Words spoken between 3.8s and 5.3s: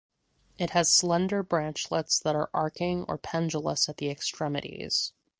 at the extremities.